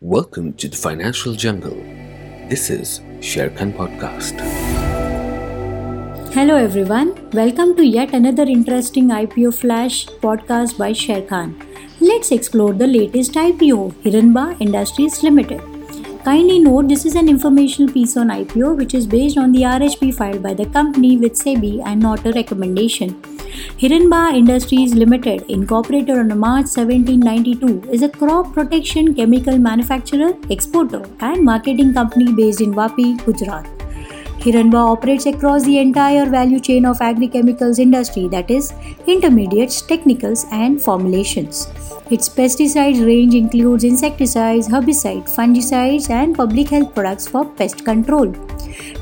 Welcome 0.00 0.52
to 0.58 0.68
the 0.68 0.76
Financial 0.76 1.34
Jungle. 1.34 1.74
This 2.48 2.70
is 2.70 3.00
Sharekhan 3.18 3.72
Podcast. 3.72 4.38
Hello 6.32 6.54
everyone, 6.54 7.28
welcome 7.32 7.74
to 7.74 7.84
yet 7.84 8.14
another 8.14 8.44
interesting 8.44 9.08
IPO 9.08 9.54
Flash 9.54 10.06
podcast 10.06 10.78
by 10.78 10.92
Sharekhan. 10.92 11.52
Let's 11.98 12.30
explore 12.30 12.72
the 12.74 12.86
latest 12.86 13.32
IPO, 13.32 13.94
Heranba 14.04 14.56
Industries 14.60 15.24
Limited. 15.24 15.60
Kindly 16.24 16.60
note 16.60 16.86
this 16.86 17.04
is 17.04 17.16
an 17.16 17.28
informational 17.28 17.92
piece 17.92 18.16
on 18.16 18.28
IPO 18.28 18.76
which 18.76 18.94
is 18.94 19.04
based 19.04 19.36
on 19.36 19.50
the 19.50 19.62
RHP 19.62 20.14
filed 20.14 20.44
by 20.44 20.54
the 20.54 20.66
company 20.66 21.16
with 21.16 21.32
SEBI 21.32 21.82
and 21.84 22.00
not 22.00 22.24
a 22.24 22.30
recommendation. 22.30 23.20
Heranba 23.80 24.34
Industries 24.36 24.94
Limited, 24.94 25.42
incorporated 25.48 26.16
on 26.16 26.38
March 26.38 26.66
1792, 26.66 27.90
is 27.90 28.02
a 28.02 28.08
crop 28.08 28.52
protection 28.52 29.14
chemical 29.14 29.58
manufacturer, 29.58 30.32
exporter, 30.50 31.02
and 31.20 31.44
marketing 31.44 31.94
company 31.94 32.32
based 32.32 32.60
in 32.60 32.72
Vapi, 32.72 33.24
Gujarat. 33.24 33.66
Heranba 34.40 34.78
operates 34.92 35.26
across 35.26 35.64
the 35.64 35.78
entire 35.78 36.26
value 36.26 36.60
chain 36.60 36.86
of 36.86 36.98
agrochemicals 36.98 37.78
industry 37.78 38.28
that 38.28 38.50
is 38.50 38.72
intermediates, 39.06 39.82
technicals 39.82 40.46
and 40.52 40.80
formulations. 40.80 41.66
Its 42.10 42.28
pesticide 42.28 43.04
range 43.04 43.34
includes 43.34 43.84
insecticides, 43.84 44.68
herbicides, 44.68 45.34
fungicides 45.34 46.10
and 46.10 46.34
public 46.34 46.68
health 46.68 46.94
products 46.94 47.28
for 47.28 47.44
pest 47.44 47.84
control 47.84 48.32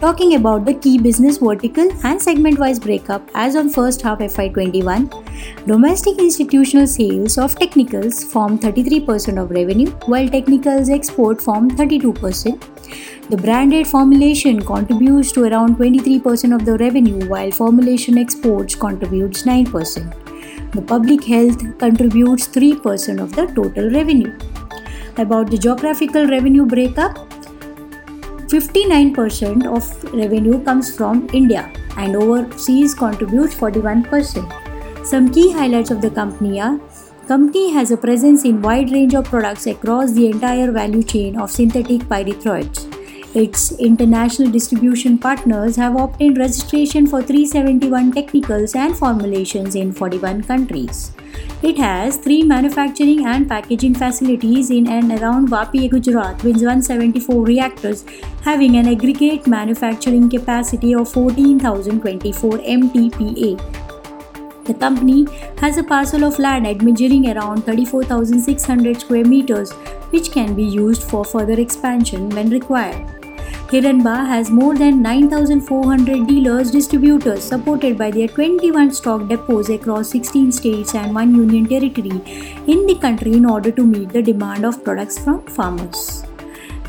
talking 0.00 0.34
about 0.34 0.64
the 0.64 0.74
key 0.74 0.98
business 0.98 1.38
vertical 1.38 1.88
and 2.04 2.20
segment 2.20 2.58
wise 2.58 2.78
breakup 2.78 3.30
as 3.34 3.56
on 3.56 3.68
first 3.68 4.02
half 4.02 4.18
FY21. 4.18 5.66
Domestic 5.66 6.18
institutional 6.18 6.86
sales 6.86 7.38
of 7.38 7.54
technicals 7.58 8.24
form 8.24 8.58
33% 8.58 9.42
of 9.42 9.50
revenue, 9.50 9.90
while 10.06 10.28
technicals 10.28 10.90
export 10.90 11.40
form 11.40 11.70
32%. 11.70 13.30
The 13.30 13.36
branded 13.36 13.86
formulation 13.86 14.60
contributes 14.60 15.32
to 15.32 15.44
around 15.44 15.76
23% 15.76 16.54
of 16.54 16.66
the 16.66 16.76
revenue, 16.76 17.26
while 17.26 17.50
formulation 17.50 18.18
exports 18.18 18.74
contributes 18.74 19.44
9%. 19.44 20.23
The 20.74 20.82
public 20.82 21.22
health 21.22 21.60
contributes 21.78 22.48
3% 22.48 23.22
of 23.22 23.34
the 23.36 23.46
total 23.46 23.90
revenue. 23.90 24.36
About 25.16 25.48
the 25.50 25.56
geographical 25.56 26.26
revenue 26.26 26.66
breakup, 26.66 27.16
59% 28.48 29.66
of 29.66 30.14
revenue 30.14 30.62
comes 30.64 30.94
from 30.96 31.28
India 31.32 31.72
and 31.96 32.16
overseas 32.16 32.94
contributes 32.94 33.54
41%. 33.54 35.06
Some 35.06 35.30
key 35.30 35.52
highlights 35.52 35.90
of 35.90 36.00
the 36.00 36.10
company 36.10 36.60
are 36.60 36.80
company 37.28 37.72
has 37.72 37.90
a 37.90 37.96
presence 37.96 38.44
in 38.44 38.60
wide 38.60 38.90
range 38.90 39.14
of 39.14 39.24
products 39.26 39.66
across 39.66 40.12
the 40.12 40.26
entire 40.26 40.70
value 40.72 41.02
chain 41.02 41.38
of 41.38 41.50
synthetic 41.50 42.02
pyrethroids. 42.02 42.93
Its 43.34 43.72
international 43.80 44.48
distribution 44.48 45.18
partners 45.18 45.74
have 45.74 45.96
obtained 45.96 46.38
registration 46.38 47.04
for 47.04 47.20
371 47.20 48.12
technicals 48.12 48.76
and 48.76 48.96
formulations 48.96 49.74
in 49.74 49.90
41 49.92 50.44
countries. 50.44 51.10
It 51.60 51.76
has 51.78 52.16
three 52.16 52.44
manufacturing 52.44 53.26
and 53.26 53.48
packaging 53.48 53.96
facilities 53.96 54.70
in 54.70 54.86
and 54.86 55.10
around 55.20 55.48
Vapi, 55.48 55.90
Gujarat, 55.90 56.44
with 56.44 56.62
174 56.62 57.44
reactors 57.44 58.04
having 58.42 58.76
an 58.76 58.86
aggregate 58.86 59.48
manufacturing 59.48 60.30
capacity 60.30 60.94
of 60.94 61.10
14,024 61.10 62.50
MTPA. 62.58 63.84
The 64.64 64.74
company 64.74 65.26
has 65.58 65.76
a 65.76 65.82
parcel 65.82 66.22
of 66.22 66.38
land 66.38 66.82
measuring 66.82 67.36
around 67.36 67.66
34,600 67.66 69.00
square 69.00 69.24
meters, 69.24 69.72
which 70.12 70.30
can 70.30 70.54
be 70.54 70.62
used 70.62 71.02
for 71.02 71.24
further 71.24 71.58
expansion 71.60 72.30
when 72.30 72.48
required. 72.48 73.23
Heranba 73.68 74.26
has 74.26 74.50
more 74.50 74.74
than 74.76 75.00
9,400 75.00 76.26
dealers 76.26 76.70
distributors 76.70 77.42
supported 77.42 77.96
by 77.96 78.10
their 78.10 78.28
21 78.28 78.92
stock 78.92 79.26
depots 79.28 79.70
across 79.70 80.10
16 80.10 80.52
states 80.52 80.94
and 80.94 81.14
1 81.14 81.34
union 81.34 81.66
territory 81.66 82.20
in 82.66 82.86
the 82.86 82.98
country 83.00 83.32
in 83.32 83.46
order 83.46 83.72
to 83.72 83.86
meet 83.86 84.10
the 84.10 84.22
demand 84.22 84.66
of 84.66 84.84
products 84.84 85.18
from 85.18 85.40
farmers. 85.46 86.24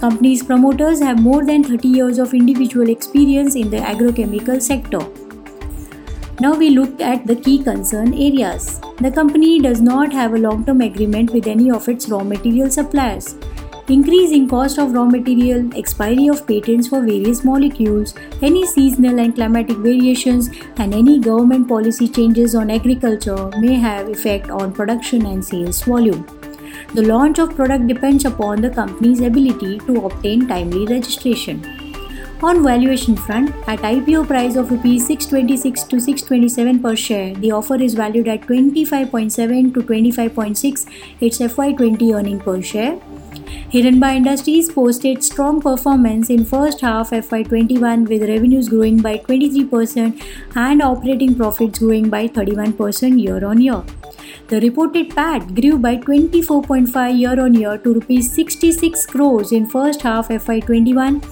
Company's 0.00 0.42
promoters 0.42 1.00
have 1.00 1.20
more 1.20 1.46
than 1.46 1.62
30 1.62 1.88
years 1.88 2.18
of 2.18 2.34
individual 2.34 2.90
experience 2.90 3.54
in 3.54 3.70
the 3.70 3.78
agrochemical 3.78 4.60
sector. 4.60 5.06
Now 6.40 6.54
we 6.56 6.70
look 6.70 7.00
at 7.00 7.24
the 7.24 7.36
key 7.36 7.62
concern 7.62 8.12
areas. 8.12 8.80
The 8.98 9.12
company 9.12 9.60
does 9.60 9.80
not 9.80 10.12
have 10.12 10.34
a 10.34 10.38
long 10.38 10.64
term 10.64 10.80
agreement 10.80 11.30
with 11.30 11.46
any 11.46 11.70
of 11.70 11.88
its 11.88 12.08
raw 12.08 12.24
material 12.24 12.68
suppliers 12.68 13.36
increase 13.90 14.32
in 14.32 14.48
cost 14.48 14.78
of 14.78 14.92
raw 14.92 15.04
material, 15.04 15.68
expiry 15.76 16.28
of 16.28 16.46
patents 16.46 16.88
for 16.88 17.00
various 17.00 17.44
molecules, 17.44 18.14
any 18.40 18.66
seasonal 18.66 19.18
and 19.18 19.34
climatic 19.34 19.76
variations, 19.76 20.48
and 20.76 20.94
any 20.94 21.18
government 21.20 21.68
policy 21.68 22.08
changes 22.08 22.54
on 22.54 22.70
agriculture 22.70 23.50
may 23.58 23.74
have 23.74 24.08
effect 24.08 24.48
on 24.50 24.72
production 24.72 25.26
and 25.26 25.44
sales 25.44 25.82
volume. 25.82 26.26
The 26.94 27.02
launch 27.02 27.38
of 27.38 27.54
product 27.54 27.86
depends 27.86 28.24
upon 28.24 28.62
the 28.62 28.70
company's 28.70 29.20
ability 29.20 29.78
to 29.80 30.06
obtain 30.06 30.48
timely 30.48 30.86
registration. 30.86 31.62
On 32.42 32.62
valuation 32.62 33.16
front, 33.16 33.54
at 33.66 33.78
IPO 33.80 34.26
price 34.26 34.56
of 34.56 34.70
rupees 34.70 35.06
626 35.06 35.84
to 35.84 36.00
627 36.00 36.82
per 36.82 36.94
share, 36.94 37.34
the 37.34 37.52
offer 37.52 37.76
is 37.76 37.94
valued 37.94 38.28
at 38.28 38.42
25.7 38.42 39.74
to 39.74 39.80
25.6 39.80 40.86
its 41.20 41.38
FY20 41.38 42.14
earning 42.14 42.40
per 42.40 42.60
share 42.60 43.00
Heranba 43.72 44.14
Industries 44.16 44.70
posted 44.70 45.24
strong 45.24 45.60
performance 45.60 46.30
in 46.30 46.44
first 46.44 46.80
half 46.80 47.10
FY21 47.10 48.08
with 48.08 48.28
revenues 48.28 48.68
growing 48.68 49.00
by 49.00 49.18
23% 49.18 50.22
and 50.54 50.82
operating 50.82 51.34
profits 51.34 51.78
growing 51.78 52.08
by 52.08 52.28
31% 52.28 53.20
year 53.20 53.44
on 53.44 53.60
year. 53.60 53.82
The 54.48 54.60
reported 54.60 55.10
PAT 55.10 55.54
grew 55.54 55.78
by 55.78 55.96
24.5 55.96 57.18
year 57.18 57.40
on 57.40 57.54
year 57.54 57.78
to 57.78 57.94
rupees 57.94 58.32
66 58.32 59.06
crores 59.06 59.52
in 59.52 59.66
first 59.66 60.02
half 60.02 60.28
FY21. 60.28 61.24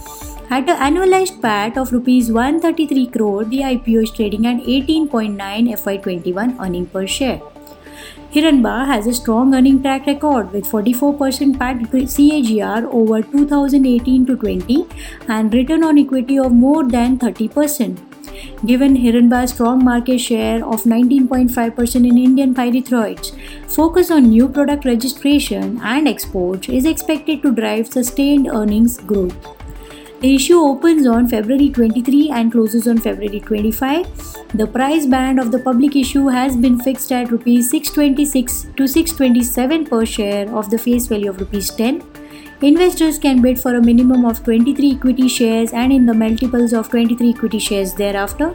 At 0.50 0.69
an 0.69 0.77
annualized 0.87 1.41
PAT 1.41 1.78
of 1.78 1.93
rupees 1.93 2.32
133 2.32 3.06
crore, 3.06 3.44
the 3.44 3.61
IPO 3.61 4.03
is 4.03 4.11
trading 4.11 4.47
at 4.47 4.62
18.9 4.62 5.37
FY21 5.38 6.61
earning 6.61 6.87
per 6.87 7.06
share. 7.06 7.41
Heranba 8.33 8.87
has 8.87 9.06
a 9.06 9.12
strong 9.12 9.55
earning 9.55 9.83
track 9.83 10.06
record 10.06 10.53
with 10.53 10.65
44% 10.65 11.59
PAT 11.59 11.83
CAGR 11.91 12.84
over 12.91 13.23
2018 13.23 14.27
to 14.27 14.37
20 14.37 14.87
and 15.28 15.53
return 15.53 15.84
on 15.84 15.99
equity 15.99 16.39
of 16.39 16.53
more 16.53 16.89
than 16.89 17.19
30%. 17.19 17.99
Given 18.65 18.97
Heranba's 18.97 19.53
strong 19.53 19.84
market 19.84 20.19
share 20.19 20.65
of 20.65 20.84
19.5% 20.84 21.95
in 21.97 22.19
Indian 22.19 22.55
pyrethroids, 22.55 23.33
focus 23.69 24.11
on 24.11 24.29
new 24.29 24.49
product 24.49 24.84
registration 24.84 25.81
and 25.83 26.09
exports 26.09 26.69
is 26.69 26.84
expected 26.84 27.43
to 27.43 27.53
drive 27.53 27.89
sustained 27.89 28.49
earnings 28.49 28.99
growth. 28.99 29.62
The 30.22 30.37
issue 30.37 30.59
opens 30.60 31.05
on 31.05 31.27
February 31.27 31.69
23 31.71 32.31
and 32.31 32.53
closes 32.53 32.87
on 32.87 32.99
February 32.99 33.41
25. 33.41 34.06
The 34.55 34.69
price 34.69 35.05
band 35.05 35.41
of 35.41 35.50
the 35.50 35.59
public 35.59 35.97
issue 35.97 36.28
has 36.28 36.56
been 36.56 36.78
fixed 36.78 37.10
at 37.10 37.33
rupees 37.33 37.69
626 37.71 38.69
to 38.77 38.87
627 38.87 39.87
per 39.87 40.06
share 40.06 40.49
of 40.56 40.71
the 40.71 40.78
face 40.78 41.09
value 41.09 41.31
of 41.31 41.41
rupees 41.41 41.71
10. 41.71 42.05
Investors 42.62 43.19
can 43.19 43.43
bid 43.43 43.59
for 43.59 43.75
a 43.75 43.82
minimum 43.82 44.25
of 44.25 44.44
23 44.44 44.93
equity 44.93 45.27
shares 45.27 45.72
and 45.72 45.93
in 45.93 46.06
the 46.06 46.15
multiples 46.15 46.72
of 46.72 46.88
23 46.88 47.31
equity 47.31 47.59
shares 47.59 47.93
thereafter. 47.93 48.55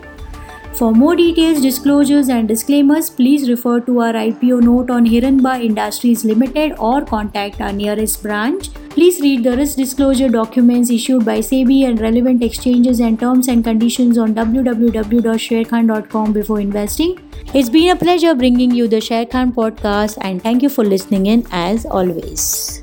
For 0.71 0.93
more 0.93 1.17
details, 1.17 1.61
disclosures, 1.61 2.29
and 2.29 2.47
disclaimers, 2.47 3.09
please 3.09 3.49
refer 3.49 3.81
to 3.81 3.99
our 3.99 4.13
IPO 4.13 4.61
note 4.61 4.89
on 4.89 5.05
Heranba 5.05 5.61
Industries 5.61 6.23
Limited 6.23 6.75
or 6.79 7.03
contact 7.03 7.59
our 7.59 7.73
nearest 7.73 8.23
branch. 8.23 8.69
Please 8.97 9.21
read 9.21 9.43
the 9.43 9.55
risk 9.55 9.77
disclosure 9.77 10.27
documents 10.27 10.89
issued 10.89 11.23
by 11.23 11.37
SEBI 11.37 11.87
and 11.87 12.01
relevant 12.01 12.41
exchanges 12.41 12.99
and 12.99 13.19
terms 13.19 13.47
and 13.47 13.63
conditions 13.63 14.17
on 14.17 14.33
www.sharekhan.com 14.33 16.33
before 16.33 16.59
investing. 16.59 17.19
It's 17.53 17.69
been 17.69 17.91
a 17.91 17.95
pleasure 17.95 18.33
bringing 18.33 18.71
you 18.71 18.87
the 18.87 18.95
Sharekhan 18.95 19.53
podcast 19.53 20.17
and 20.21 20.41
thank 20.41 20.63
you 20.63 20.69
for 20.69 20.83
listening 20.83 21.27
in 21.27 21.45
as 21.51 21.85
always. 21.85 22.81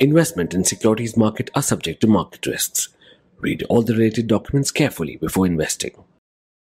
Investment 0.00 0.52
in 0.52 0.62
securities 0.62 1.16
market 1.16 1.48
are 1.54 1.62
subject 1.62 2.02
to 2.02 2.06
market 2.06 2.44
risks. 2.44 2.90
Read 3.38 3.62
all 3.70 3.80
the 3.80 3.94
related 3.94 4.26
documents 4.26 4.70
carefully 4.70 5.16
before 5.16 5.46
investing. 5.46 5.94